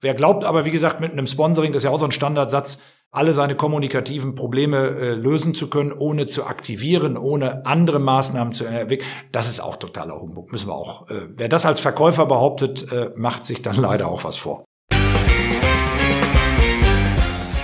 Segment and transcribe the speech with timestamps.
[0.00, 2.78] Wer glaubt aber, wie gesagt, mit einem Sponsoring, das ist ja auch so ein Standardsatz,
[3.10, 8.64] alle seine kommunikativen Probleme äh, lösen zu können, ohne zu aktivieren, ohne andere Maßnahmen zu
[8.64, 10.52] entwickeln, das ist auch totaler Humbug.
[10.52, 11.10] Müssen wir auch.
[11.10, 14.64] Äh, wer das als Verkäufer behauptet, äh, macht sich dann leider auch was vor.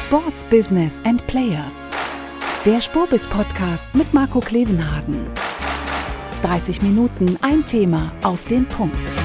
[0.02, 1.92] Sports Business and Players.
[2.64, 5.24] Der Spurbis Podcast mit Marco Klevenhagen.
[6.42, 9.23] 30 Minuten ein Thema auf den Punkt.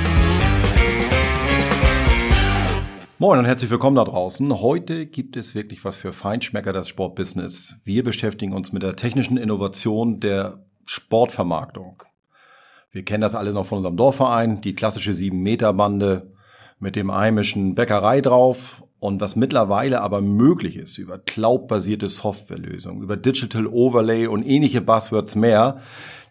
[3.21, 4.61] Moin und herzlich willkommen da draußen.
[4.61, 7.81] Heute gibt es wirklich was für Feinschmecker das Sportbusiness.
[7.83, 12.01] Wir beschäftigen uns mit der technischen Innovation der Sportvermarktung.
[12.93, 16.31] Wir kennen das alle noch von unserem Dorfverein, die klassische 7-Meter-Bande
[16.79, 18.85] mit dem heimischen Bäckerei drauf.
[18.99, 25.35] Und was mittlerweile aber möglich ist über cloud-basierte Softwarelösungen, über Digital Overlay und ähnliche Buzzwords
[25.35, 25.81] mehr,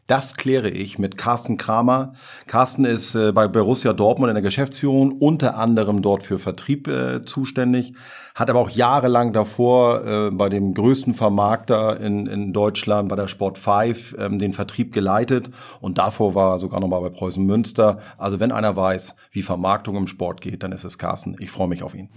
[0.08, 2.14] das kläre ich mit Carsten Kramer.
[2.46, 7.24] Carsten ist äh, bei Borussia Dortmund in der Geschäftsführung unter anderem dort für Vertrieb äh,
[7.24, 7.92] zuständig,
[8.34, 13.28] hat aber auch jahrelang davor äh, bei dem größten Vermarkter in, in Deutschland, bei der
[13.28, 17.98] Sport 5, ähm, den Vertrieb geleitet und davor war er sogar nochmal bei Preußen Münster.
[18.16, 21.36] Also wenn einer weiß, wie Vermarktung im Sport geht, dann ist es Carsten.
[21.38, 22.08] Ich freue mich auf ihn.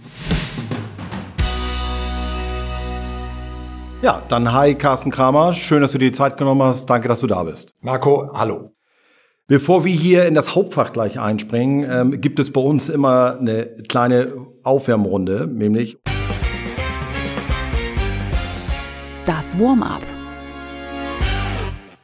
[4.02, 5.52] Ja, dann hi Carsten Kramer.
[5.52, 6.86] Schön, dass du dir die Zeit genommen hast.
[6.86, 7.72] Danke, dass du da bist.
[7.82, 8.74] Marco, hallo.
[9.46, 13.66] Bevor wir hier in das Hauptfach gleich einspringen, ähm, gibt es bei uns immer eine
[13.88, 14.32] kleine
[14.64, 15.98] Aufwärmrunde, nämlich
[19.24, 20.02] das Warm-up.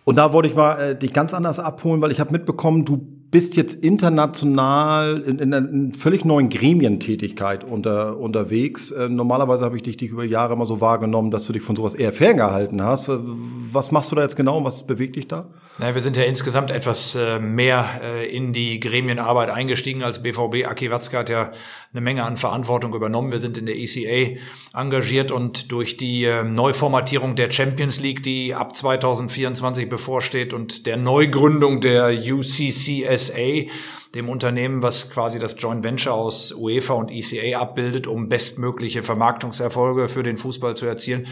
[0.05, 3.18] Und da wollte ich mal äh, dich ganz anders abholen, weil ich habe mitbekommen, du
[3.31, 8.91] bist jetzt international in, in einer völlig neuen Gremientätigkeit unter, unterwegs.
[8.91, 11.77] Äh, normalerweise habe ich dich, dich über Jahre immer so wahrgenommen, dass du dich von
[11.77, 13.11] sowas eher ferngehalten hast.
[13.11, 15.47] Was machst du da jetzt genau und was bewegt dich da?
[15.79, 20.67] Na, wir sind ja insgesamt etwas äh, mehr äh, in die Gremienarbeit eingestiegen als BVB.
[20.67, 21.53] Aki Watzke hat ja
[21.93, 23.31] eine Menge an Verantwortung übernommen.
[23.31, 24.39] Wir sind in der ECA
[24.75, 30.97] engagiert und durch die äh, Neuformatierung der Champions League, die ab 2024 bevorsteht und der
[30.97, 33.71] Neugründung der UCCS USA,
[34.15, 40.09] dem Unternehmen, was quasi das Joint Venture aus UEFA und ECA abbildet, um bestmögliche Vermarktungserfolge
[40.09, 41.27] für den Fußball zu erzielen,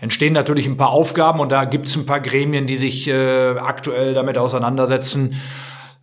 [0.00, 3.56] entstehen natürlich ein paar Aufgaben und da gibt es ein paar Gremien, die sich äh,
[3.58, 5.34] aktuell damit auseinandersetzen,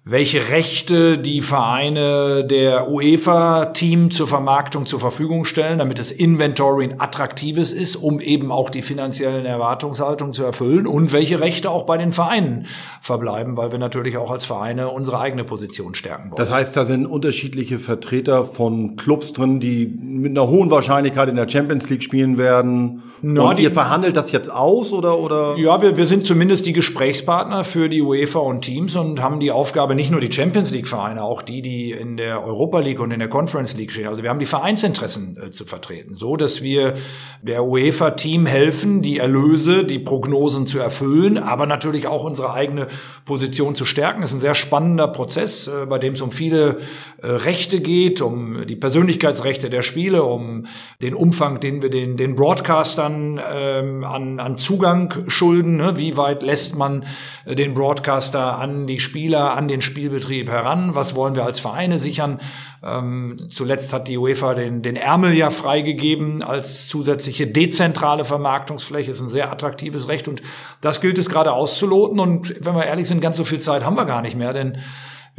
[0.10, 7.00] welche Rechte die Vereine der UEFA-Team zur Vermarktung zur Verfügung stellen, damit das Inventory ein
[7.00, 11.98] attraktives ist, um eben auch die finanziellen Erwartungshaltungen zu erfüllen und welche Rechte auch bei
[11.98, 12.66] den Vereinen
[13.02, 16.38] verbleiben, weil wir natürlich auch als Vereine unsere eigene Position stärken wollen.
[16.38, 21.36] Das heißt, da sind unterschiedliche Vertreter von Clubs drin, die mit einer hohen Wahrscheinlichkeit in
[21.36, 23.04] der Champions League spielen werden.
[23.22, 25.56] Na, und ihr verhandelt das jetzt aus oder oder?
[25.58, 29.52] Ja, wir, wir sind zumindest die Gesprächspartner für die UEFA und Teams und haben die
[29.52, 33.12] Aufgabe nicht nur die Champions League Vereine, auch die, die in der Europa League und
[33.12, 34.08] in der Conference League stehen.
[34.08, 36.94] Also wir haben die Vereinsinteressen äh, zu vertreten, so dass wir
[37.42, 42.88] der UEFA Team helfen, die Erlöse, die Prognosen zu erfüllen, aber natürlich auch unsere eigene
[43.26, 44.22] Position zu stärken.
[44.22, 46.78] Das ist ein sehr spannender Prozess, äh, bei dem es um viele
[47.22, 50.66] äh, Rechte geht, um die Persönlichkeitsrechte der Spiele, um
[51.02, 55.76] den Umfang, den wir den, den Broadcastern ähm, an, an Zugang schulden.
[55.76, 55.98] Ne?
[55.98, 57.04] Wie weit lässt man
[57.44, 60.96] äh, den Broadcaster an die Spieler, an den Spielbetrieb heran?
[60.96, 62.40] Was wollen wir als Vereine sichern?
[62.82, 69.12] Ähm, zuletzt hat die UEFA den, den Ärmel ja freigegeben als zusätzliche dezentrale Vermarktungsfläche.
[69.12, 70.42] Ist ein sehr attraktives Recht und
[70.82, 72.20] das gilt es gerade auszuloten.
[72.20, 74.78] Und wenn wir ehrlich sind, ganz so viel Zeit haben wir gar nicht mehr, denn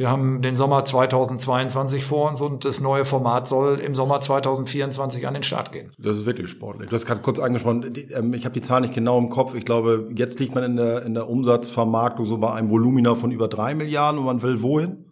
[0.01, 5.27] wir haben den Sommer 2022 vor uns und das neue Format soll im Sommer 2024
[5.27, 5.93] an den Start gehen.
[5.99, 6.89] Das ist wirklich sportlich.
[6.89, 9.55] Du hast gerade kurz angesprochen, ähm, ich habe die Zahl nicht genau im Kopf.
[9.55, 13.31] Ich glaube, jetzt liegt man in der, in der Umsatzvermarktung so bei einem Volumina von
[13.31, 15.05] über drei Milliarden und man will wohin?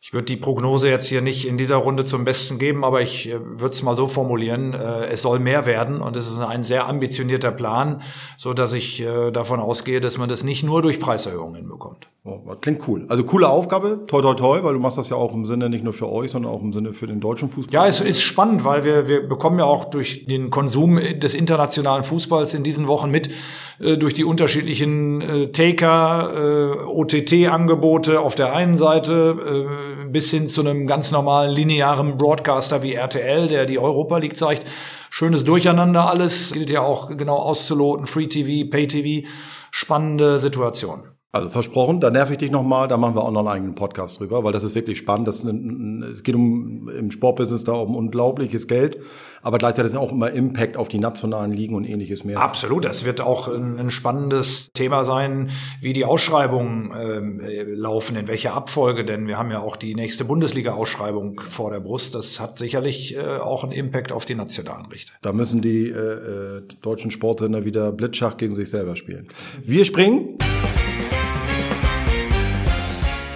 [0.00, 3.28] Ich würde die Prognose jetzt hier nicht in dieser Runde zum Besten geben, aber ich
[3.28, 6.62] äh, würde es mal so formulieren, äh, es soll mehr werden und es ist ein
[6.62, 8.00] sehr ambitionierter Plan,
[8.38, 12.08] so dass ich äh, davon ausgehe, dass man das nicht nur durch Preiserhöhungen hinbekommt.
[12.28, 13.04] Oh, klingt cool.
[13.08, 15.84] Also coole Aufgabe, toi toi toi, weil du machst das ja auch im Sinne nicht
[15.84, 17.72] nur für euch, sondern auch im Sinne für den deutschen Fußball.
[17.72, 22.02] Ja, es ist spannend, weil wir, wir bekommen ja auch durch den Konsum des internationalen
[22.02, 23.30] Fußballs in diesen Wochen mit,
[23.78, 29.68] äh, durch die unterschiedlichen äh, Taker, äh, OTT-Angebote auf der einen Seite,
[30.04, 34.36] äh, bis hin zu einem ganz normalen linearen Broadcaster wie RTL, der die Europa League
[34.36, 34.66] zeigt.
[35.10, 39.28] Schönes Durcheinander alles, gilt ja auch genau auszuloten, Free TV, Pay TV,
[39.70, 41.15] spannende Situation.
[41.36, 44.18] Also versprochen, da nerv ich dich nochmal, da machen wir auch noch einen eigenen Podcast
[44.18, 45.28] drüber, weil das ist wirklich spannend.
[45.28, 48.98] Das, es geht um im Sportbusiness da um unglaubliches Geld,
[49.42, 52.40] aber gleichzeitig ist auch immer Impact auf die nationalen Ligen und ähnliches mehr.
[52.40, 55.50] Absolut, das wird auch ein, ein spannendes Thema sein,
[55.82, 60.24] wie die Ausschreibungen äh, laufen, in welcher Abfolge, denn wir haben ja auch die nächste
[60.24, 62.14] Bundesliga-Ausschreibung vor der Brust.
[62.14, 65.12] Das hat sicherlich äh, auch einen Impact auf die nationalen Richter.
[65.20, 69.28] Da müssen die äh, äh deutschen Sportsender wieder Blitzschach gegen sich selber spielen.
[69.62, 70.38] Wir springen.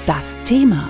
[0.07, 0.89] Das Thema.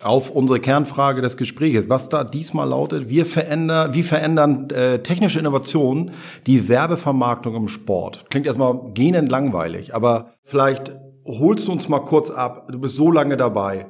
[0.00, 5.38] Auf unsere Kernfrage des Gesprächs, was da diesmal lautet, wir verändern, wie verändern äh, technische
[5.38, 6.12] Innovationen
[6.46, 8.30] die Werbevermarktung im Sport?
[8.30, 10.92] Klingt erstmal gähnend langweilig, aber vielleicht
[11.26, 12.68] holst du uns mal kurz ab.
[12.70, 13.86] Du bist so lange dabei.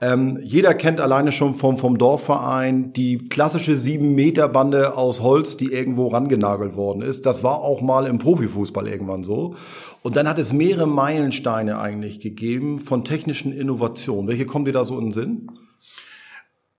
[0.00, 5.56] Ähm, jeder kennt alleine schon vom, vom Dorfverein die klassische sieben Meter Bande aus Holz,
[5.56, 7.26] die irgendwo rangenagelt worden ist.
[7.26, 9.56] Das war auch mal im Profifußball irgendwann so.
[10.02, 14.28] Und dann hat es mehrere Meilensteine eigentlich gegeben von technischen Innovationen.
[14.28, 15.50] Welche kommen dir da so in den Sinn?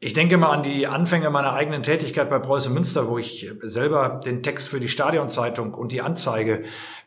[0.01, 4.21] Ich denke mal an die Anfänge meiner eigenen Tätigkeit bei Preußen Münster, wo ich selber
[4.23, 6.63] den Text für die Stadionzeitung und die Anzeige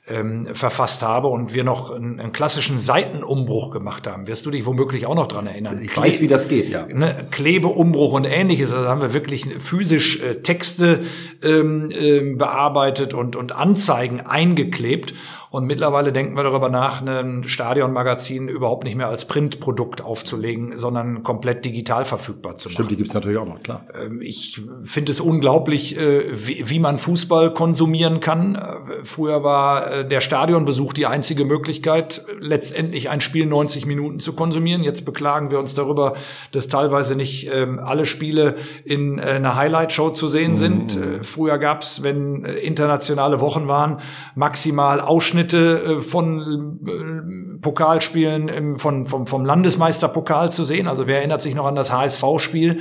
[0.06, 4.26] ähm, verfasst habe und wir noch einen, einen, klassischen Seitenumbruch gemacht haben.
[4.26, 5.80] Wirst du dich womöglich auch noch dran erinnern?
[5.80, 6.86] Ich weiß, wie das geht, ja.
[6.86, 8.74] Ne, Klebeumbruch und ähnliches.
[8.74, 11.00] Also haben wir wirklich physisch äh, Texte
[11.42, 15.14] ähm, äh, bearbeitet und, und Anzeigen eingeklebt.
[15.52, 21.24] Und mittlerweile denken wir darüber nach, ein Stadionmagazin überhaupt nicht mehr als Printprodukt aufzulegen, sondern
[21.24, 22.76] komplett digital verfügbar zu machen.
[22.76, 23.84] Stimmt, die gibt's natürlich auch noch, klar.
[24.02, 28.54] Ähm, ich finde es unglaublich, äh, wie, man Fußball konsumieren kann.
[28.54, 34.32] Äh, früher war äh, der Stadionbesuch die einzige Möglichkeit, letztendlich ein Spiel 90 Minuten zu
[34.32, 34.82] konsumieren.
[34.82, 36.14] Jetzt beklagen wir uns darüber,
[36.52, 38.56] dass teilweise nicht ähm, alle Spiele
[38.86, 40.98] in einer Highlight-Show zu sehen sind.
[40.98, 41.22] Mhm.
[41.22, 44.00] Früher gab es, wenn internationale Wochen waren,
[44.34, 50.88] maximal Ausschnitte äh, von äh, Pokalspielen im, von, vom, vom Landesmeisterpokal zu sehen.
[50.88, 52.80] Also wer erinnert sich noch an das HSV-Spiel?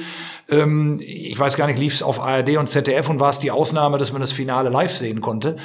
[0.50, 3.52] Ähm, ich weiß gar nicht, lief es auf ARD und ZDF und war es die
[3.52, 5.58] Ausnahme, dass man das Finale live sehen konnte.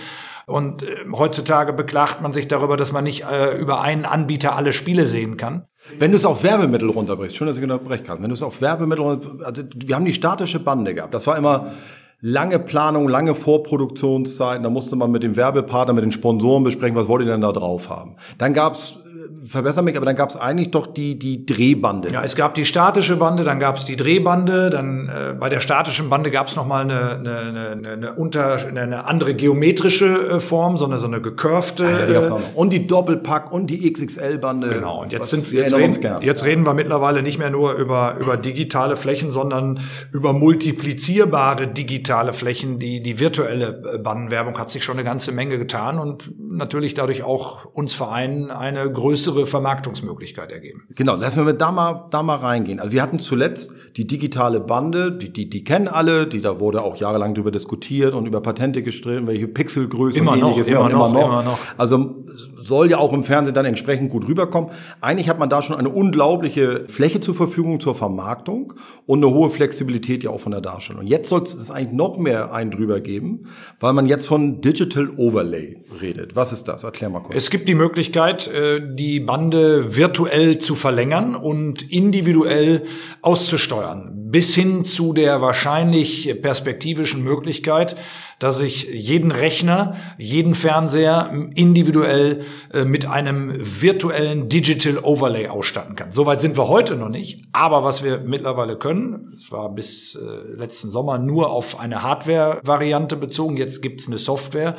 [0.46, 4.72] Und äh, heutzutage beklagt man sich darüber, dass man nicht äh, über einen Anbieter alle
[4.72, 5.66] Spiele sehen kann.
[5.98, 8.22] Wenn du es auf Werbemittel runterbrichst, schön, dass ich unterbrechen kann.
[8.22, 11.14] Wenn du es auf Werbemittel, also wir haben die statische Bande gehabt.
[11.14, 11.72] Das war immer
[12.20, 14.62] lange Planung, lange Vorproduktionszeiten.
[14.62, 17.52] Da musste man mit dem Werbepartner, mit den Sponsoren besprechen, was wollt ihr denn da
[17.52, 18.16] drauf haben.
[18.38, 18.98] Dann gab's
[19.44, 22.10] verbessere mich, aber dann gab es eigentlich doch die, die Drehbande.
[22.10, 25.60] Ja, es gab die statische Bande, dann gab es die Drehbande, dann äh, bei der
[25.60, 27.38] statischen Bande gab es nochmal eine, eine,
[27.70, 31.84] eine, eine, unter, eine andere geometrische äh, Form, so eine, so eine gecurvte.
[31.84, 32.40] Ah, ja, die noch.
[32.54, 34.68] Und die Doppelpack und die XXL-Bande.
[34.68, 38.36] Genau, und jetzt, sind, jetzt, reden, jetzt reden wir mittlerweile nicht mehr nur über, über
[38.36, 39.80] digitale Flächen, sondern
[40.12, 42.78] über multiplizierbare digitale Flächen.
[42.78, 47.22] Die, die virtuelle äh, Bandenwerbung hat sich schon eine ganze Menge getan und natürlich dadurch
[47.22, 50.84] auch uns Vereinen eine größere Vermarktungsmöglichkeit ergeben.
[50.94, 52.80] Genau, lassen wir da mal, da mal reingehen.
[52.80, 56.82] Also wir hatten zuletzt die digitale Bande, die, die, die kennen alle, die da wurde
[56.82, 60.66] auch jahrelang darüber diskutiert und über Patente gestritten, welche Pixelgröße immer ähnliches.
[60.66, 61.28] Noch, immer, noch, immer, noch.
[61.28, 61.58] immer noch.
[61.78, 62.26] Also
[62.56, 64.70] soll ja auch im Fernsehen dann entsprechend gut rüberkommen.
[65.00, 68.74] Eigentlich hat man da schon eine unglaubliche Fläche zur Verfügung zur Vermarktung
[69.06, 71.02] und eine hohe Flexibilität ja auch von der Darstellung.
[71.02, 73.48] Und jetzt soll es eigentlich noch mehr einen drüber geben,
[73.80, 76.36] weil man jetzt von Digital Overlay redet.
[76.36, 76.84] Was ist das?
[76.84, 77.36] Erklär mal kurz.
[77.36, 82.84] Es gibt die Möglichkeit, äh, die Bande virtuell zu verlängern und individuell
[83.22, 87.96] auszusteuern, bis hin zu der wahrscheinlich perspektivischen Möglichkeit,
[88.38, 92.42] dass ich jeden Rechner, jeden Fernseher individuell
[92.72, 96.10] äh, mit einem virtuellen Digital Overlay ausstatten kann.
[96.10, 100.58] Soweit sind wir heute noch nicht, aber was wir mittlerweile können, es war bis äh,
[100.58, 104.76] letzten Sommer nur auf eine Hardware-Variante bezogen, jetzt gibt's eine Software,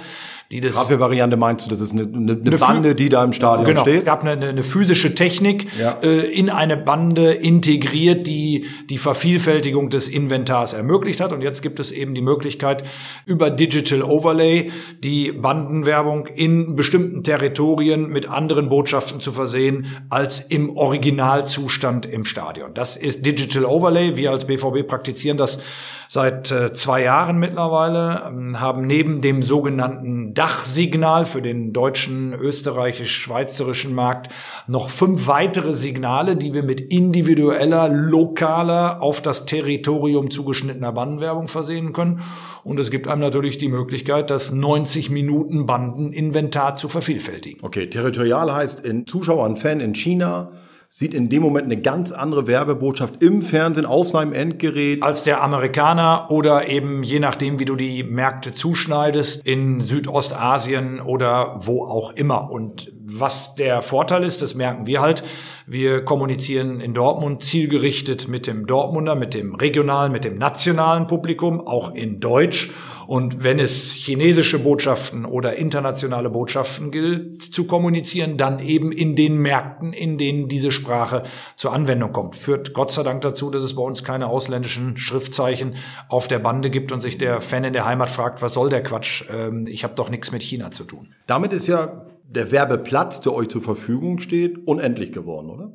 [0.51, 0.77] die das...
[0.77, 4.01] Hardware-Variante meinst du, das ist eine, eine, eine Bande, die da im Stadion genau, steht?
[4.01, 5.97] Genau, gab eine, eine physische Technik ja.
[6.03, 8.99] äh, in eine Bande integriert, die die
[9.39, 12.83] Vervielfältigung des Inventars ermöglicht hat und jetzt gibt es eben die Möglichkeit,
[13.25, 14.71] über Digital Overlay
[15.03, 22.73] die Bandenwerbung in bestimmten Territorien mit anderen Botschaften zu versehen als im Originalzustand im Stadion.
[22.73, 24.17] Das ist Digital Overlay.
[24.17, 25.59] Wir als BVB praktizieren das
[26.07, 33.93] seit äh, zwei Jahren mittlerweile, ähm, haben neben dem sogenannten Dachsignal für den deutschen, österreichisch-schweizerischen
[33.93, 34.29] Markt
[34.67, 41.93] noch fünf weitere Signale, die wir mit individueller, lokaler, auf das Territorium zugeschnittener Bandenwerbung versehen
[41.93, 42.21] können.
[42.63, 47.63] Und es gibt einem natürlich die Möglichkeit, das 90 Minuten Bandeninventar zu vervielfältigen.
[47.63, 50.51] Okay, territorial heißt in Zuschauer und Fan in China,
[50.89, 55.03] sieht in dem Moment eine ganz andere Werbebotschaft im Fernsehen auf seinem Endgerät.
[55.03, 61.59] Als der Amerikaner oder eben je nachdem, wie du die Märkte zuschneidest, in Südostasien oder
[61.59, 62.49] wo auch immer.
[62.49, 65.23] Und Was der Vorteil ist, das merken wir halt.
[65.65, 71.65] Wir kommunizieren in Dortmund zielgerichtet mit dem Dortmunder, mit dem regionalen, mit dem nationalen Publikum,
[71.65, 72.69] auch in Deutsch.
[73.07, 79.37] Und wenn es chinesische Botschaften oder internationale Botschaften gilt zu kommunizieren, dann eben in den
[79.37, 81.23] Märkten, in denen diese Sprache
[81.55, 82.35] zur Anwendung kommt.
[82.35, 85.75] Führt Gott sei Dank dazu, dass es bei uns keine ausländischen Schriftzeichen
[86.09, 88.83] auf der Bande gibt und sich der Fan in der Heimat fragt, was soll der
[88.83, 89.23] Quatsch?
[89.31, 91.07] Ähm, ich habe doch nichts mit China zu tun.
[91.27, 95.71] Damit ist ja der Werbeplatz, der euch zur Verfügung steht, unendlich geworden, oder?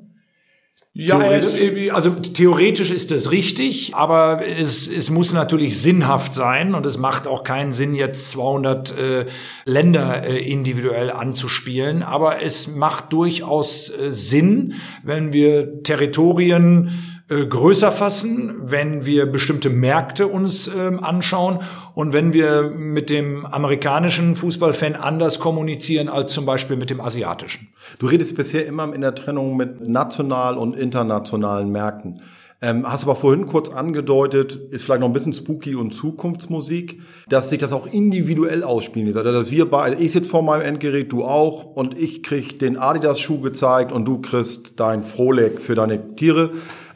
[0.95, 1.91] Ja, theoretisch?
[1.95, 7.27] also theoretisch ist das richtig, aber es, es muss natürlich sinnhaft sein und es macht
[7.27, 9.27] auch keinen Sinn, jetzt 200 äh,
[9.65, 12.03] Länder äh, individuell anzuspielen.
[12.03, 16.91] Aber es macht durchaus äh, Sinn, wenn wir Territorien
[17.29, 21.61] äh, größer fassen, wenn wir bestimmte Märkte uns äh, anschauen
[21.95, 27.69] und wenn wir mit dem amerikanischen Fußballfan anders kommunizieren als zum Beispiel mit dem asiatischen.
[27.99, 32.23] Du redest bisher immer in der Trennung mit national und internationalen Märkten.
[32.65, 37.51] Ähm, hast aber vorhin kurz angedeutet, ist vielleicht noch ein bisschen spooky und Zukunftsmusik, dass
[37.51, 39.19] sich das auch individuell ausspielen lässt.
[39.19, 42.77] Also, dass wir beide, ich sitze vor meinem Endgerät, du auch, und ich krieg den
[42.77, 46.51] Adidas-Schuh gezeigt und du kriegst dein Frohleck für deine Tiere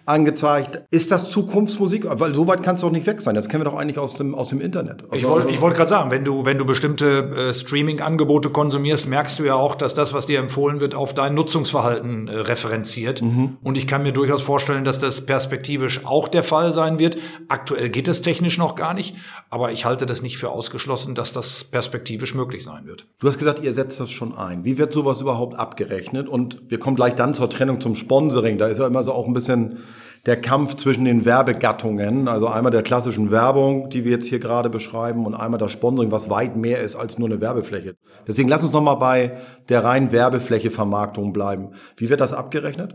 [0.07, 0.83] angezeigt.
[0.91, 2.07] Ist das Zukunftsmusik?
[2.09, 3.35] Weil so weit kann es doch nicht weg sein.
[3.35, 5.05] Das kennen wir doch eigentlich aus dem, aus dem Internet.
[5.05, 9.09] Also, ich wollte ich wollte gerade sagen, wenn du, wenn du bestimmte äh, Streaming-Angebote konsumierst,
[9.09, 13.21] merkst du ja auch, dass das, was dir empfohlen wird, auf dein Nutzungsverhalten äh, referenziert.
[13.21, 13.57] Mhm.
[13.63, 17.19] Und ich kann mir durchaus vorstellen, dass das perspektivisch auch der Fall sein wird.
[17.49, 19.17] Aktuell geht es technisch noch gar nicht,
[19.51, 23.07] aber ich halte das nicht für ausgeschlossen, dass das perspektivisch möglich sein wird.
[23.19, 24.65] Du hast gesagt, ihr setzt das schon ein.
[24.65, 26.29] Wie wird sowas überhaupt abgerechnet?
[26.29, 28.59] Und wir kommen gleich dann zur Trennung zum Sponsoring.
[28.59, 29.79] Da ist ja immer so auch ein bisschen
[30.27, 34.69] der Kampf zwischen den Werbegattungen, also einmal der klassischen Werbung, die wir jetzt hier gerade
[34.69, 37.97] beschreiben, und einmal das Sponsoring, was weit mehr ist als nur eine Werbefläche.
[38.27, 41.71] Deswegen lass uns nochmal bei der reinen Werbefläche Vermarktung bleiben.
[41.97, 42.95] Wie wird das abgerechnet?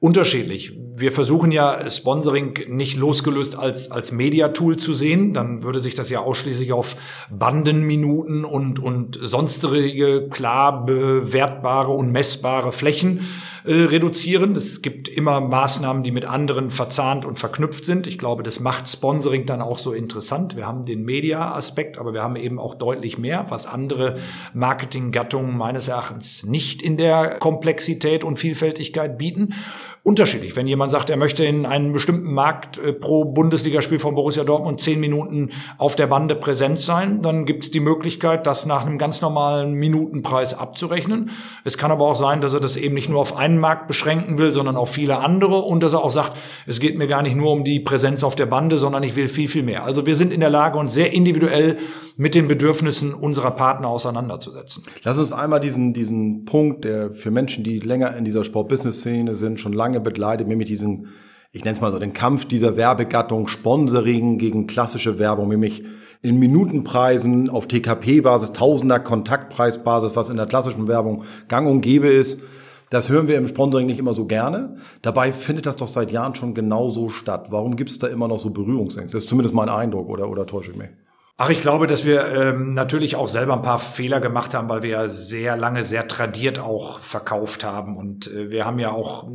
[0.00, 0.78] unterschiedlich.
[0.96, 5.34] Wir versuchen ja Sponsoring nicht losgelöst als, als Mediatool zu sehen.
[5.34, 6.96] Dann würde sich das ja ausschließlich auf
[7.30, 13.28] Bandenminuten und, und sonstige klar bewertbare und messbare Flächen
[13.64, 14.56] äh, reduzieren.
[14.56, 18.06] Es gibt immer Maßnahmen, die mit anderen verzahnt und verknüpft sind.
[18.06, 20.56] Ich glaube, das macht Sponsoring dann auch so interessant.
[20.56, 24.16] Wir haben den Media-Aspekt, aber wir haben eben auch deutlich mehr, was andere
[24.54, 29.54] Marketinggattungen meines Erachtens nicht in der Komplexität und Vielfältigkeit bieten
[30.02, 30.56] unterschiedlich.
[30.56, 34.80] Wenn jemand sagt, er möchte in einem bestimmten Markt äh, pro Bundesligaspiel von Borussia Dortmund
[34.80, 38.96] zehn Minuten auf der Bande präsent sein, dann gibt es die Möglichkeit, das nach einem
[38.96, 41.30] ganz normalen Minutenpreis abzurechnen.
[41.64, 44.38] Es kann aber auch sein, dass er das eben nicht nur auf einen Markt beschränken
[44.38, 47.36] will, sondern auf viele andere und dass er auch sagt, es geht mir gar nicht
[47.36, 49.84] nur um die Präsenz auf der Bande, sondern ich will viel, viel mehr.
[49.84, 51.78] Also wir sind in der Lage, uns sehr individuell
[52.16, 54.84] mit den Bedürfnissen unserer Partner auseinanderzusetzen.
[55.02, 59.60] Lass uns einmal diesen, diesen Punkt, der für Menschen, die länger in dieser Sport-Business-Szene sind,
[59.60, 61.08] schon lange begleitet, nämlich diesen,
[61.52, 65.84] ich nenne es mal so, den Kampf dieser Werbegattung Sponsoring gegen klassische Werbung, nämlich
[66.22, 72.42] in Minutenpreisen auf TKP-Basis, Tausender Kontaktpreisbasis, was in der klassischen Werbung gang und gäbe ist.
[72.90, 74.76] Das hören wir im Sponsoring nicht immer so gerne.
[75.00, 77.46] Dabei findet das doch seit Jahren schon genauso statt.
[77.50, 79.16] Warum gibt es da immer noch so Berührungsängste?
[79.16, 80.90] Das ist zumindest mein Eindruck, oder, oder täusche ich mich?
[81.36, 84.82] Ach, ich glaube, dass wir ähm, natürlich auch selber ein paar Fehler gemacht haben, weil
[84.82, 87.96] wir ja sehr lange, sehr tradiert auch verkauft haben.
[87.96, 89.26] Und äh, wir haben ja auch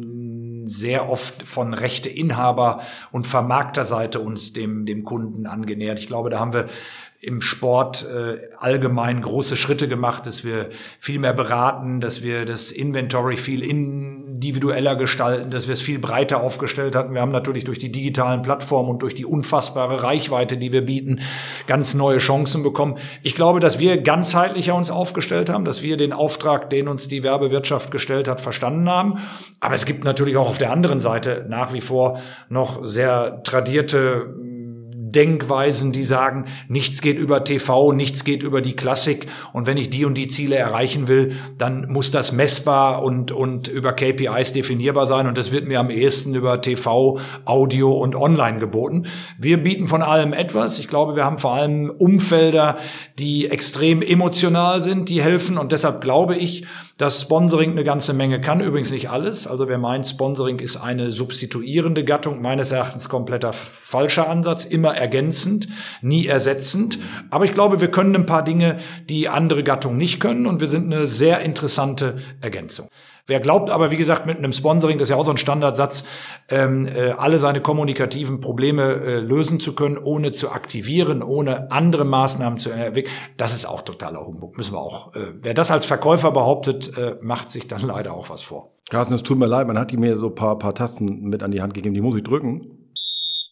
[0.66, 2.82] sehr oft von Rechteinhaber
[3.12, 5.98] und Vermarkterseite uns dem, dem Kunden angenähert.
[5.98, 6.66] Ich glaube, da haben wir
[7.26, 12.72] im Sport äh, allgemein große Schritte gemacht, dass wir viel mehr beraten, dass wir das
[12.72, 17.16] Inventory viel individueller gestalten, dass wir es viel breiter aufgestellt hatten.
[17.16, 21.20] Wir haben natürlich durch die digitalen Plattformen und durch die unfassbare Reichweite, die wir bieten,
[21.66, 23.00] ganz neue Chancen bekommen.
[23.24, 27.24] Ich glaube, dass wir ganzheitlicher uns aufgestellt haben, dass wir den Auftrag, den uns die
[27.24, 29.18] Werbewirtschaft gestellt hat, verstanden haben.
[29.62, 34.32] Aber es gibt natürlich auch auf der anderen Seite nach wie vor noch sehr tradierte
[35.16, 39.90] Denkweisen, die sagen, nichts geht über TV, nichts geht über die Klassik und wenn ich
[39.90, 45.08] die und die Ziele erreichen will, dann muss das messbar und, und über KPIs definierbar
[45.08, 49.06] sein und das wird mir am ehesten über TV, Audio und Online geboten.
[49.40, 50.80] Wir bieten von allem etwas.
[50.80, 52.78] Ich glaube, wir haben vor allem Umfelder,
[53.18, 56.66] die extrem emotional sind, die helfen und deshalb glaube ich,
[56.98, 59.48] dass Sponsoring eine ganze Menge kann, übrigens nicht alles.
[59.48, 65.68] Also wer meint, Sponsoring ist eine substituierende Gattung, meines Erachtens kompletter falscher Ansatz, immer ergänzend,
[66.02, 66.98] nie ersetzend.
[67.30, 68.78] Aber ich glaube, wir können ein paar Dinge,
[69.10, 72.88] die andere Gattungen nicht können und wir sind eine sehr interessante Ergänzung.
[73.28, 76.04] Wer glaubt aber, wie gesagt, mit einem Sponsoring, das ist ja auch so ein Standardsatz,
[76.48, 82.06] ähm, äh, alle seine kommunikativen Probleme äh, lösen zu können, ohne zu aktivieren, ohne andere
[82.06, 84.58] Maßnahmen zu entwickeln, das ist auch totaler Humbug.
[84.58, 85.16] Müssen wir auch.
[85.16, 88.74] Äh, wer das als Verkäufer behauptet, äh, macht sich dann leider auch was vor.
[88.90, 91.52] Carsten, es tut mir leid, man hat die mir so paar, paar Tasten mit an
[91.52, 92.94] die Hand gegeben, die muss ich drücken.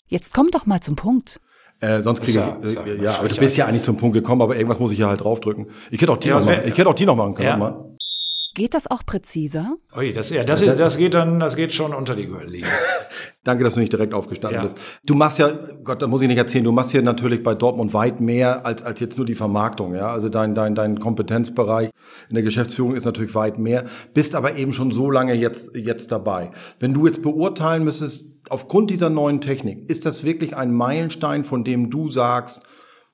[0.08, 1.39] Jetzt komm doch mal zum Punkt.
[1.80, 4.42] Äh, sonst kriege ich, ja, äh, ja aber du bist ja eigentlich zum Punkt gekommen,
[4.42, 5.68] aber irgendwas muss ich ja halt draufdrücken.
[5.92, 6.62] Ich hätte auch die ja, noch machen.
[6.65, 7.48] Ich hätte auch die noch machen können.
[7.48, 7.58] Ja.
[7.58, 7.92] Mal.
[8.55, 9.77] Geht das auch präziser?
[9.98, 12.67] Ui, das, ja, das, ist, das geht dann, das geht schon unter die Gürtellinie.
[13.43, 14.63] Danke, dass du nicht direkt aufgestanden ja.
[14.63, 14.77] bist.
[15.05, 15.50] Du machst ja,
[15.83, 18.83] Gott, da muss ich nicht erzählen, du machst hier natürlich bei Dortmund weit mehr als,
[18.83, 20.12] als jetzt nur die Vermarktung, ja.
[20.12, 21.89] Also dein, dein, dein Kompetenzbereich
[22.29, 26.12] in der Geschäftsführung ist natürlich weit mehr, bist aber eben schon so lange jetzt, jetzt
[26.12, 26.51] dabei.
[26.79, 31.63] Wenn du jetzt beurteilen müsstest, aufgrund dieser neuen Technik, ist das wirklich ein Meilenstein, von
[31.63, 32.62] dem du sagst,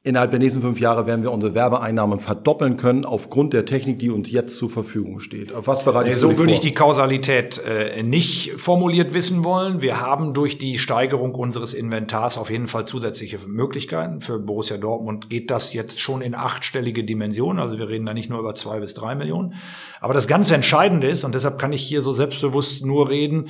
[0.09, 4.09] Innerhalb der nächsten fünf Jahre werden wir unsere Werbeeinnahmen verdoppeln können aufgrund der Technik, die
[4.09, 5.53] uns jetzt zur Verfügung steht.
[5.53, 9.83] Auf was bereite ich So würde ich die Kausalität äh, nicht formuliert wissen wollen.
[9.83, 14.19] Wir haben durch die Steigerung unseres Inventars auf jeden Fall zusätzliche Möglichkeiten.
[14.19, 17.59] Für Borussia Dortmund geht das jetzt schon in achtstellige Dimensionen.
[17.59, 19.53] Also wir reden da nicht nur über zwei bis drei Millionen.
[20.01, 23.49] Aber das ganz Entscheidende ist, und deshalb kann ich hier so selbstbewusst nur reden,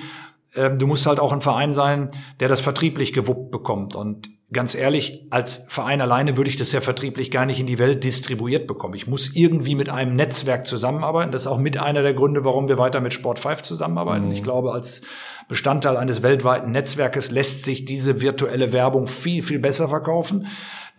[0.56, 3.96] du musst halt auch ein Verein sein, der das vertrieblich gewuppt bekommt.
[3.96, 7.78] Und ganz ehrlich, als Verein alleine würde ich das ja vertrieblich gar nicht in die
[7.78, 8.96] Welt distribuiert bekommen.
[8.96, 11.32] Ich muss irgendwie mit einem Netzwerk zusammenarbeiten.
[11.32, 14.26] Das ist auch mit einer der Gründe, warum wir weiter mit Sport 5 zusammenarbeiten.
[14.26, 14.32] Mhm.
[14.32, 15.02] Ich glaube, als
[15.48, 20.48] Bestandteil eines weltweiten Netzwerkes lässt sich diese virtuelle Werbung viel, viel besser verkaufen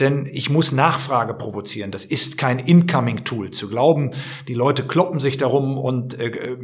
[0.00, 1.90] denn ich muss Nachfrage provozieren.
[1.90, 3.50] Das ist kein Incoming-Tool.
[3.50, 4.10] Zu glauben,
[4.48, 6.56] die Leute kloppen sich darum und äh,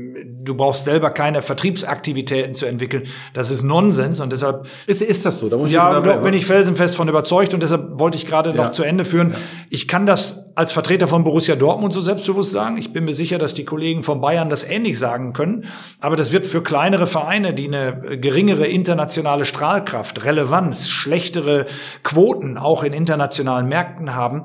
[0.42, 5.38] du brauchst selber keine Vertriebsaktivitäten zu entwickeln, das ist Nonsens und deshalb ist, ist das
[5.38, 5.48] so.
[5.48, 8.56] Da muss ja, da bin ich felsenfest von überzeugt und deshalb wollte ich gerade ja.
[8.56, 9.30] noch zu Ende führen.
[9.30, 9.36] Ja.
[9.70, 12.78] Ich kann das als Vertreter von Borussia Dortmund so selbstbewusst sagen.
[12.78, 15.66] Ich bin mir sicher, dass die Kollegen von Bayern das ähnlich sagen können.
[16.00, 21.66] Aber das wird für kleinere Vereine, die eine geringere internationale Strahlkraft, Relevanz, schlechtere
[22.02, 24.44] Quoten auch in internationalen Märkten haben,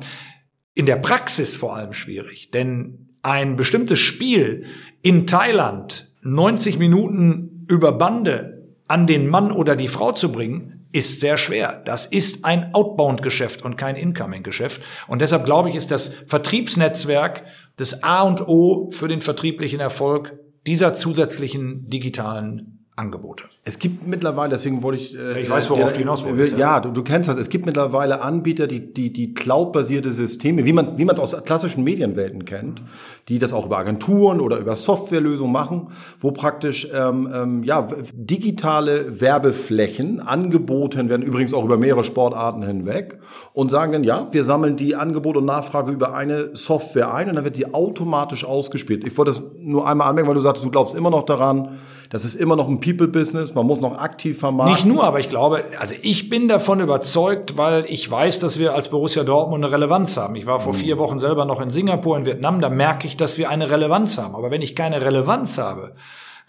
[0.75, 2.51] in der Praxis vor allem schwierig.
[2.51, 4.65] Denn ein bestimmtes Spiel
[5.01, 11.21] in Thailand 90 Minuten über Bande an den Mann oder die Frau zu bringen, ist
[11.21, 11.81] sehr schwer.
[11.86, 14.81] Das ist ein Outbound-Geschäft und kein Incoming-Geschäft.
[15.07, 17.43] Und deshalb glaube ich, ist das Vertriebsnetzwerk
[17.77, 23.45] das A und O für den vertrieblichen Erfolg dieser zusätzlichen digitalen Angebote.
[23.63, 25.17] Es gibt mittlerweile, deswegen wollte ich.
[25.17, 26.57] Äh, ich weiß, worauf du hinaus willst.
[26.57, 27.38] Ja, du, du, kennst das.
[27.38, 31.44] Es gibt mittlerweile Anbieter, die, die, die cloud-basierte Systeme, wie man, wie man es aus
[31.46, 32.83] klassischen Medienwelten kennt,
[33.29, 35.87] die das auch über Agenturen oder über Softwarelösungen machen,
[36.20, 43.20] wo praktisch ähm, ähm, ja, digitale Werbeflächen angeboten werden, übrigens auch über mehrere Sportarten hinweg,
[43.53, 47.35] und sagen dann, ja, wir sammeln die Angebot und Nachfrage über eine Software ein und
[47.35, 49.07] dann wird sie automatisch ausgespielt.
[49.07, 51.77] Ich wollte das nur einmal anmerken, weil du sagst, du glaubst immer noch daran,
[52.11, 54.75] das ist immer noch ein People-Business, man muss noch aktiv vermarkten.
[54.75, 58.75] Nicht nur, aber ich glaube, also ich bin davon überzeugt, weil ich weiß, dass wir
[58.75, 60.35] als Borussia Dortmund eine Relevanz haben.
[60.35, 60.77] Ich war vor mhm.
[60.77, 64.17] vier Wochen selber noch in Singapur, in Vietnam, da merke ich, dass wir eine Relevanz
[64.17, 64.35] haben.
[64.35, 65.93] Aber wenn ich keine Relevanz habe,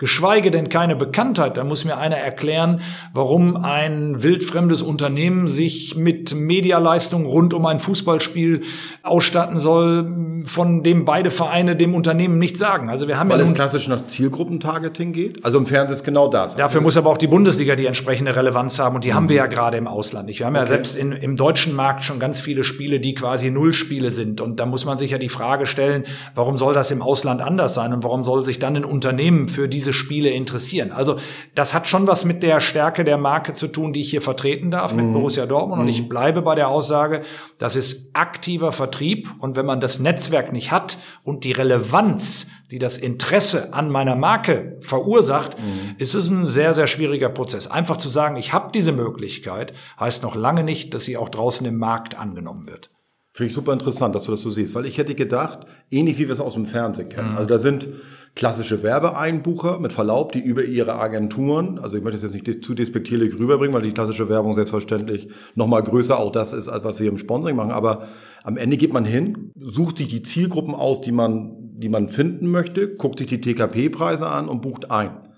[0.02, 1.56] geschweige denn keine Bekanntheit.
[1.56, 2.80] Da muss mir einer erklären,
[3.14, 8.62] warum ein wildfremdes Unternehmen sich mit Medialeistungen rund um ein Fußballspiel
[9.04, 12.90] ausstatten soll, von dem beide Vereine dem Unternehmen nichts sagen.
[12.90, 15.44] Also wir haben Weil ja es klassisch nach Zielgruppentargeting geht.
[15.44, 16.56] Also im Fernsehen ist genau das.
[16.56, 19.14] Dafür muss aber auch die Bundesliga die entsprechende Relevanz haben und die mhm.
[19.14, 20.36] haben wir ja gerade im Ausland.
[20.36, 20.64] Wir haben okay.
[20.64, 24.40] ja selbst in, im deutschen Markt schon ganz viele Spiele, die quasi Nullspiele sind.
[24.40, 26.02] Und da muss man sich ja die Frage stellen,
[26.34, 29.68] warum soll das im Ausland anders sein und warum soll sich dann ein Unternehmen für
[29.68, 30.90] diese diese Spiele interessieren.
[30.92, 31.16] Also
[31.54, 34.70] das hat schon was mit der Stärke der Marke zu tun, die ich hier vertreten
[34.70, 35.12] darf mit mhm.
[35.12, 35.80] Borussia Dortmund.
[35.80, 36.08] Und ich mhm.
[36.08, 37.22] bleibe bei der Aussage,
[37.58, 39.28] das ist aktiver Vertrieb.
[39.38, 44.16] Und wenn man das Netzwerk nicht hat und die Relevanz, die das Interesse an meiner
[44.16, 45.96] Marke verursacht, mhm.
[45.98, 47.66] ist es ein sehr, sehr schwieriger Prozess.
[47.66, 51.66] Einfach zu sagen, ich habe diese Möglichkeit, heißt noch lange nicht, dass sie auch draußen
[51.66, 52.90] im Markt angenommen wird.
[53.34, 56.26] Finde ich super interessant, dass du das so siehst, weil ich hätte gedacht, ähnlich wie
[56.26, 57.30] wir es aus dem Fernsehen kennen.
[57.30, 57.36] Mhm.
[57.36, 57.88] Also da sind
[58.34, 62.74] klassische Werbeeinbucher mit Verlaub, die über ihre Agenturen, also ich möchte es jetzt nicht zu
[62.74, 66.98] despektierlich rüberbringen, weil die klassische Werbung selbstverständlich noch mal größer auch das ist, als was
[66.98, 68.08] wir im Sponsoring machen, aber
[68.42, 72.50] am Ende geht man hin, sucht sich die Zielgruppen aus, die man, die man finden
[72.50, 75.28] möchte, guckt sich die TKP-Preise an und bucht ein.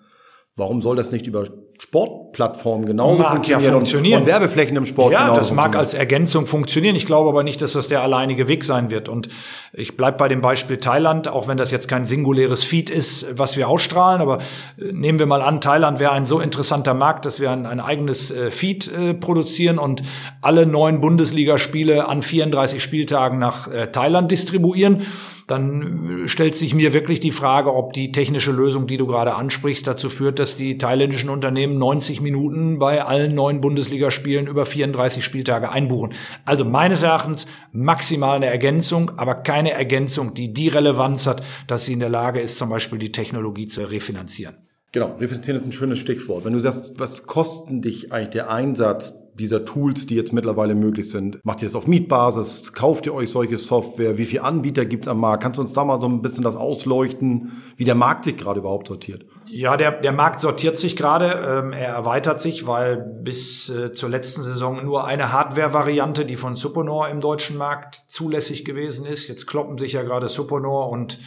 [0.56, 1.46] Warum soll das nicht über
[1.78, 4.20] Sportplattformen genauso mag funktionieren, ja funktionieren.
[4.22, 6.94] Und, Werbeflächen im Sport Ja, das mag als Ergänzung funktionieren.
[6.94, 9.08] Ich glaube aber nicht, dass das der alleinige Weg sein wird.
[9.08, 9.28] Und
[9.72, 13.56] ich bleib bei dem Beispiel Thailand, auch wenn das jetzt kein singuläres Feed ist, was
[13.56, 14.20] wir ausstrahlen.
[14.20, 14.38] Aber
[14.78, 17.80] äh, nehmen wir mal an, Thailand wäre ein so interessanter Markt, dass wir ein, ein
[17.80, 20.02] eigenes äh, Feed äh, produzieren und
[20.42, 25.02] alle neun Bundesligaspiele an 34 Spieltagen nach äh, Thailand distribuieren
[25.46, 29.86] dann stellt sich mir wirklich die Frage, ob die technische Lösung, die du gerade ansprichst,
[29.86, 35.70] dazu führt, dass die thailändischen Unternehmen 90 Minuten bei allen neuen Bundesligaspielen über 34 Spieltage
[35.70, 36.14] einbuchen.
[36.44, 41.92] Also meines Erachtens maximal eine Ergänzung, aber keine Ergänzung, die die Relevanz hat, dass sie
[41.92, 44.56] in der Lage ist, zum Beispiel die Technologie zu refinanzieren.
[44.94, 46.44] Genau, refinanzieren ist ein schönes Stichwort.
[46.44, 51.10] Wenn du sagst, was kosten dich eigentlich der Einsatz dieser Tools, die jetzt mittlerweile möglich
[51.10, 51.40] sind?
[51.44, 52.72] Macht ihr das auf Mietbasis?
[52.74, 54.18] Kauft ihr euch solche Software?
[54.18, 55.42] Wie viele Anbieter gibt's am Markt?
[55.42, 58.60] Kannst du uns da mal so ein bisschen das ausleuchten, wie der Markt sich gerade
[58.60, 59.26] überhaupt sortiert?
[59.48, 61.26] Ja, der, der Markt sortiert sich gerade.
[61.44, 66.54] Ähm, er erweitert sich, weil bis äh, zur letzten Saison nur eine Hardware-Variante, die von
[66.54, 69.26] Suponor im deutschen Markt zulässig gewesen ist.
[69.26, 71.18] Jetzt kloppen sich ja gerade Suponor und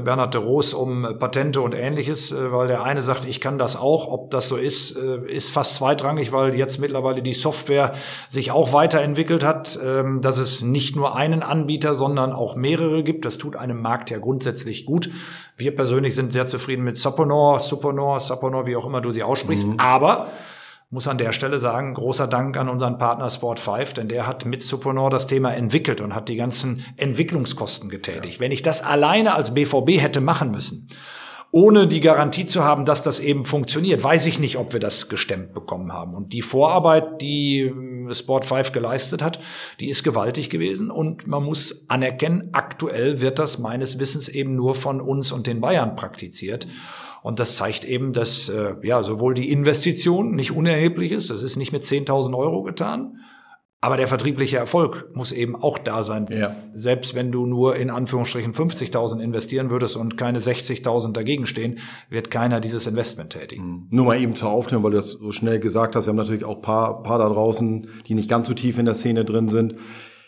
[0.00, 3.76] Bernhard de Roos um Patente und ähnliches, äh, weil der eine sagt, ich kann das
[3.76, 4.08] auch.
[4.08, 7.92] Ob das so ist, äh, ist fast zweitrangig, weil jetzt mittlerweile die Software
[8.28, 13.24] sich auch weiterentwickelt hat, ähm, dass es nicht nur einen Anbieter, sondern auch mehrere gibt.
[13.24, 15.10] Das tut einem Markt ja grundsätzlich gut.
[15.56, 19.68] Wir persönlich sind sehr zufrieden mit Soponor, Suponor, Soponor, wie auch immer du sie aussprichst.
[19.68, 19.78] Mhm.
[19.78, 20.28] Aber
[20.90, 24.44] muss an der Stelle sagen, großer Dank an unseren Partner Sport 5, denn der hat
[24.44, 28.36] mit Suponor das Thema entwickelt und hat die ganzen Entwicklungskosten getätigt.
[28.36, 28.40] Ja.
[28.40, 30.88] Wenn ich das alleine als BVB hätte machen müssen,
[31.56, 35.08] ohne die Garantie zu haben, dass das eben funktioniert, weiß ich nicht, ob wir das
[35.08, 36.14] gestemmt bekommen haben.
[36.14, 39.38] Und die Vorarbeit, die äh, Sport 5 geleistet hat,
[39.80, 40.90] die ist gewaltig gewesen.
[40.90, 45.62] Und man muss anerkennen, aktuell wird das meines Wissens eben nur von uns und den
[45.62, 46.66] Bayern praktiziert.
[47.22, 51.56] Und das zeigt eben, dass äh, ja sowohl die Investition nicht unerheblich ist, das ist
[51.56, 53.20] nicht mit 10.000 Euro getan,
[53.86, 56.26] aber der vertriebliche Erfolg muss eben auch da sein.
[56.28, 56.56] Ja.
[56.72, 61.78] Selbst wenn du nur in Anführungsstrichen 50.000 investieren würdest und keine 60.000 dagegen stehen,
[62.10, 63.64] wird keiner dieses Investment tätigen.
[63.64, 63.86] Mhm.
[63.90, 66.06] Nur mal eben zur Aufnahme, weil du das so schnell gesagt hast.
[66.06, 68.94] Wir haben natürlich auch paar, paar da draußen, die nicht ganz so tief in der
[68.94, 69.76] Szene drin sind.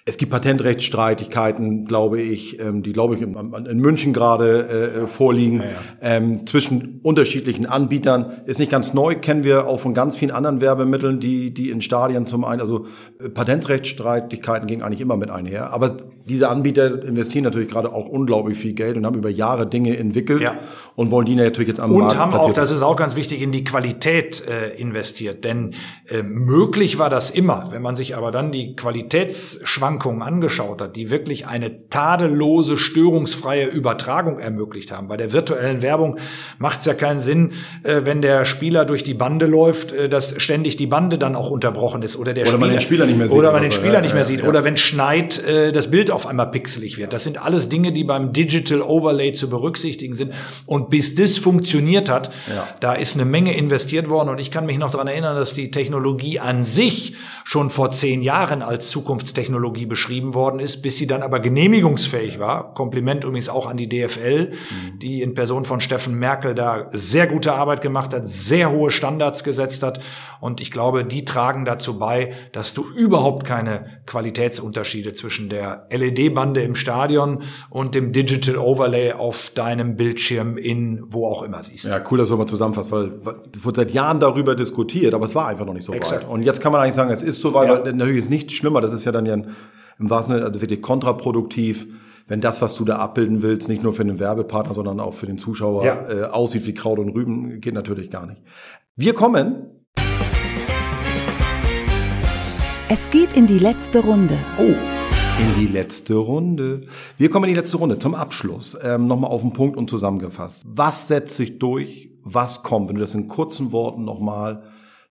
[0.08, 5.64] Es gibt Patentrechtsstreitigkeiten, glaube ich, ähm, die, glaube ich, in, München gerade äh, vorliegen, ja,
[5.64, 5.72] ja.
[6.00, 8.40] Ähm, zwischen unterschiedlichen Anbietern.
[8.46, 11.82] Ist nicht ganz neu, kennen wir auch von ganz vielen anderen Werbemitteln, die, die in
[11.82, 12.86] Stadien zum einen, also
[13.22, 15.74] äh, Patentrechtsstreitigkeiten gingen eigentlich immer mit einher.
[15.74, 15.94] Aber
[16.24, 20.40] diese Anbieter investieren natürlich gerade auch unglaublich viel Geld und haben über Jahre Dinge entwickelt
[20.40, 20.58] ja.
[20.96, 23.14] und wollen die natürlich jetzt am und Markt Und haben auch, das ist auch ganz
[23.14, 25.44] wichtig, in die Qualität äh, investiert.
[25.44, 25.74] Denn
[26.06, 27.68] äh, möglich war das immer.
[27.72, 33.66] Wenn man sich aber dann die Qualitätsschwankungen Schwankungen angeschaut hat, die wirklich eine tadellose, störungsfreie
[33.66, 35.08] Übertragung ermöglicht haben.
[35.08, 36.16] Bei der virtuellen Werbung
[36.58, 40.40] macht es ja keinen Sinn, äh, wenn der Spieler durch die Bande läuft, äh, dass
[40.40, 43.18] ständig die Bande dann auch unterbrochen ist oder der oder Spieler, man den Spieler nicht
[43.18, 43.36] mehr sieht.
[43.36, 44.42] Oder man den Spieler ja, nicht mehr sieht.
[44.42, 44.48] Ja.
[44.48, 47.12] Oder wenn schneit, äh, das Bild auf einmal pixelig wird.
[47.12, 50.32] Das sind alles Dinge, die beim Digital Overlay zu berücksichtigen sind.
[50.66, 52.68] Und bis das funktioniert hat, ja.
[52.80, 54.28] da ist eine Menge investiert worden.
[54.28, 58.22] Und ich kann mich noch daran erinnern, dass die Technologie an sich schon vor zehn
[58.22, 62.74] Jahren als Zukunftstechnologie beschrieben worden ist, bis sie dann aber genehmigungsfähig war.
[62.74, 64.98] Kompliment übrigens auch an die DFL, mhm.
[64.98, 69.44] die in Person von Steffen Merkel da sehr gute Arbeit gemacht hat, sehr hohe Standards
[69.44, 70.00] gesetzt hat.
[70.40, 76.62] Und ich glaube, die tragen dazu bei, dass du überhaupt keine Qualitätsunterschiede zwischen der LED-Bande
[76.62, 81.86] im Stadion und dem Digital Overlay auf deinem Bildschirm in wo auch immer siehst.
[81.86, 83.12] Ja, cool, dass du mal zusammenfasst, weil
[83.54, 86.22] es wurde seit Jahren darüber diskutiert, aber es war einfach noch nicht so Exakt.
[86.22, 86.28] weit.
[86.28, 87.92] Und jetzt kann man eigentlich sagen, es ist so weit, ja.
[87.92, 89.56] natürlich ist nichts schlimmer, das ist ja dann ja ein
[89.98, 91.86] im wahrsten Sinne, also wirklich kontraproduktiv,
[92.26, 95.26] wenn das, was du da abbilden willst, nicht nur für den Werbepartner, sondern auch für
[95.26, 96.08] den Zuschauer ja.
[96.08, 98.42] äh, aussieht wie Kraut und Rüben, geht natürlich gar nicht.
[98.96, 99.84] Wir kommen.
[102.90, 104.36] Es geht in die letzte Runde.
[104.58, 104.62] Oh.
[104.62, 106.82] In die letzte Runde.
[107.16, 108.76] Wir kommen in die letzte Runde zum Abschluss.
[108.82, 110.64] Ähm, Nochmal auf den Punkt und zusammengefasst.
[110.66, 112.10] Was setzt sich durch?
[112.24, 112.88] Was kommt?
[112.88, 114.64] Wenn du das in kurzen Worten nochmal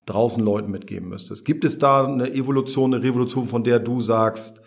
[0.06, 1.44] draußen Leuten mitgeben müsstest.
[1.44, 4.60] Gibt es da eine Evolution, eine Revolution, von der du sagst,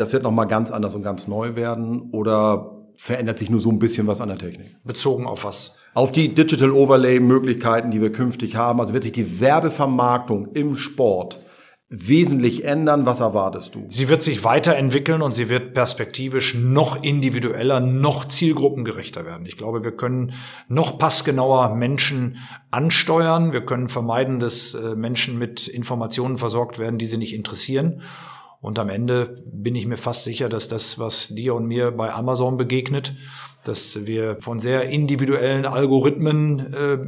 [0.00, 3.78] das wird nochmal ganz anders und ganz neu werden oder verändert sich nur so ein
[3.78, 4.76] bisschen was an der Technik?
[4.84, 5.74] Bezogen auf was?
[5.94, 8.80] Auf die Digital Overlay Möglichkeiten, die wir künftig haben.
[8.80, 11.40] Also wird sich die Werbevermarktung im Sport
[11.90, 13.04] wesentlich ändern?
[13.04, 13.86] Was erwartest du?
[13.90, 19.44] Sie wird sich weiterentwickeln und sie wird perspektivisch noch individueller, noch zielgruppengerechter werden.
[19.44, 20.32] Ich glaube, wir können
[20.68, 22.38] noch passgenauer Menschen
[22.70, 23.52] ansteuern.
[23.52, 28.02] Wir können vermeiden, dass äh, Menschen mit Informationen versorgt werden, die sie nicht interessieren.
[28.60, 32.12] Und am Ende bin ich mir fast sicher, dass das, was dir und mir bei
[32.12, 33.14] Amazon begegnet,
[33.64, 36.98] dass wir von sehr individuellen Algorithmen äh,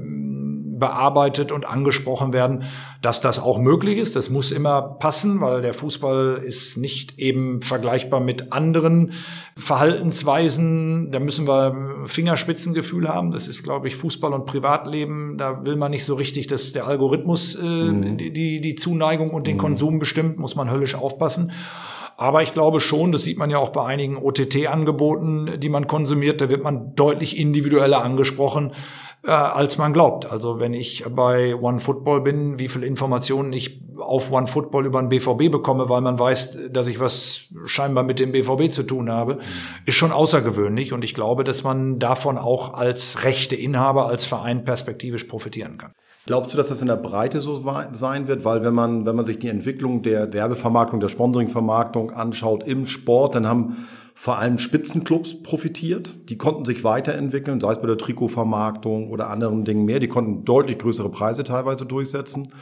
[0.83, 2.65] bearbeitet und angesprochen werden,
[3.03, 4.17] dass das auch möglich ist.
[4.17, 9.13] Das muss immer passen, weil der Fußball ist nicht eben vergleichbar mit anderen
[9.57, 11.13] Verhaltensweisen.
[11.13, 13.31] Da müssen wir Fingerspitzengefühl haben.
[13.31, 15.37] Das ist, glaube ich, Fußball und Privatleben.
[15.39, 18.17] Da will man nicht so richtig, dass der Algorithmus äh, mhm.
[18.17, 19.61] die, die Zuneigung und den mhm.
[19.61, 21.53] Konsum bestimmt, muss man höllisch aufpassen.
[22.17, 26.41] Aber ich glaube schon, das sieht man ja auch bei einigen OTT-Angeboten, die man konsumiert,
[26.41, 28.73] da wird man deutlich individueller angesprochen
[29.25, 30.31] äh, als man glaubt.
[30.31, 35.01] Also wenn ich bei One Football bin, wie viel Informationen ich auf One Football über
[35.01, 39.11] den BVB bekomme, weil man weiß, dass ich was scheinbar mit dem BVB zu tun
[39.11, 39.39] habe,
[39.87, 40.93] ist schon außergewöhnlich.
[40.93, 45.93] Und ich glaube, dass man davon auch als rechte Inhaber, als Verein perspektivisch profitieren kann.
[46.27, 48.45] Glaubst du, dass das in der Breite so sein wird?
[48.45, 53.35] Weil wenn man, wenn man sich die Entwicklung der Werbevermarktung, der Sponsoringvermarktung anschaut im Sport,
[53.35, 56.29] dann haben vor allem Spitzenclubs profitiert.
[56.29, 60.01] Die konnten sich weiterentwickeln, sei es bei der Trikotvermarktung oder anderen Dingen mehr.
[60.01, 62.53] Die konnten deutlich größere Preise teilweise durchsetzen.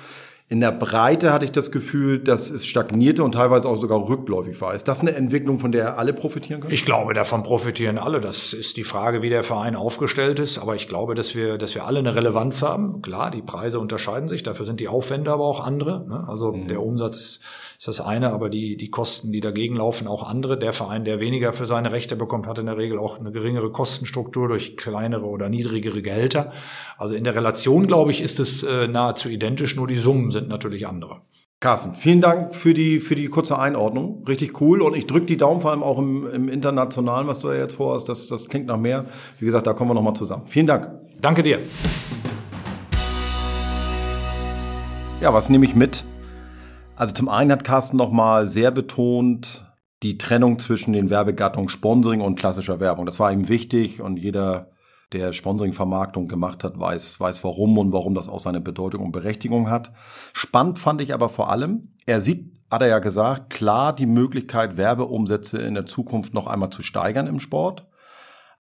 [0.53, 4.61] In der Breite hatte ich das Gefühl, dass es stagnierte und teilweise auch sogar rückläufig
[4.61, 4.75] war.
[4.75, 6.75] Ist das eine Entwicklung, von der alle profitieren können?
[6.75, 8.19] Ich glaube, davon profitieren alle.
[8.19, 10.59] Das ist die Frage, wie der Verein aufgestellt ist.
[10.59, 13.01] Aber ich glaube, dass wir, dass wir alle eine Relevanz haben.
[13.01, 14.43] Klar, die Preise unterscheiden sich.
[14.43, 16.05] Dafür sind die Aufwände aber auch andere.
[16.09, 16.25] Ne?
[16.27, 16.67] Also mhm.
[16.67, 17.39] der Umsatz
[17.79, 20.59] ist das eine, aber die, die Kosten, die dagegen laufen, auch andere.
[20.59, 23.71] Der Verein, der weniger für seine Rechte bekommt, hat in der Regel auch eine geringere
[23.71, 26.53] Kostenstruktur durch kleinere oder niedrigere Gehälter.
[26.99, 30.49] Also in der Relation, glaube ich, ist es äh, nahezu identisch, nur die Summen sind
[30.49, 31.21] natürlich andere.
[31.61, 34.25] Carsten, vielen Dank für die, für die kurze Einordnung.
[34.27, 34.81] Richtig cool.
[34.81, 37.75] Und ich drücke die Daumen vor allem auch im, im Internationalen, was du da jetzt
[37.75, 38.09] vorhast.
[38.09, 39.05] Das, das klingt nach mehr.
[39.39, 40.47] Wie gesagt, da kommen wir nochmal zusammen.
[40.47, 40.89] Vielen Dank.
[41.21, 41.59] Danke dir.
[45.21, 46.07] Ja, was nehme ich mit?
[46.97, 49.67] Also zum einen hat Carsten nochmal sehr betont
[50.03, 53.05] die Trennung zwischen den Werbegattungen Sponsoring und klassischer Werbung.
[53.05, 54.70] Das war ihm wichtig und jeder,
[55.13, 59.69] der Sponsoring-Vermarktung gemacht hat, weiß, weiß warum und warum das auch seine Bedeutung und Berechtigung
[59.69, 59.93] hat.
[60.33, 64.77] Spannend fand ich aber vor allem, er sieht, hat er ja gesagt, klar die Möglichkeit,
[64.77, 67.87] Werbeumsätze in der Zukunft noch einmal zu steigern im Sport.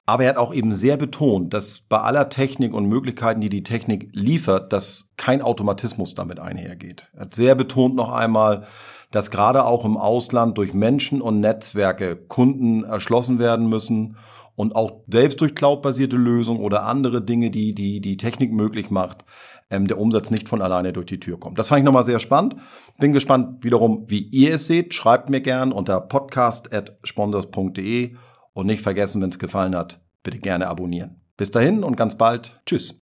[0.08, 3.62] Aber er hat auch eben sehr betont, dass bei aller Technik und Möglichkeiten, die die
[3.62, 7.12] Technik liefert, dass kein Automatismus damit einhergeht.
[7.14, 8.66] Er hat sehr betont noch einmal,
[9.12, 14.18] dass gerade auch im Ausland durch Menschen und Netzwerke Kunden erschlossen werden müssen
[14.60, 19.24] und auch selbst durch cloudbasierte Lösungen oder andere Dinge, die die, die Technik möglich macht,
[19.69, 21.58] ähm, der Umsatz nicht von alleine durch die Tür kommt.
[21.58, 22.58] Das fand ich nochmal sehr spannend.
[22.98, 24.93] Bin gespannt wiederum, wie ihr es seht.
[24.93, 28.17] Schreibt mir gern unter podcast.sponsors.de
[28.52, 31.22] und nicht vergessen, wenn es gefallen hat, bitte gerne abonnieren.
[31.38, 32.60] Bis dahin und ganz bald.
[32.65, 33.00] Tschüss.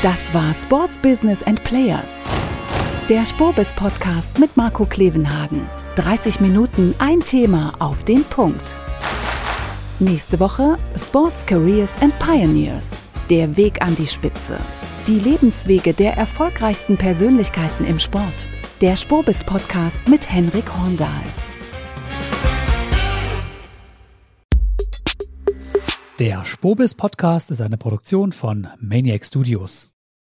[0.00, 2.24] Das war Sports Business and Players.
[3.10, 5.66] Der Spurbis Podcast mit Marco Klevenhagen.
[5.96, 8.78] 30 Minuten ein Thema auf den Punkt.
[9.98, 12.86] Nächste Woche Sports Careers and Pioneers.
[13.28, 14.56] Der Weg an die Spitze.
[15.06, 18.48] Die Lebenswege der erfolgreichsten Persönlichkeiten im Sport.
[18.80, 21.24] Der Spurbis Podcast mit Henrik Horndahl.
[26.18, 29.93] Der Spobis Podcast ist eine Produktion von Maniac Studios.